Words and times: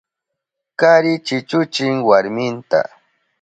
Kari 0.79 1.11
chichuchin 1.25 1.95
warminta. 2.07 2.79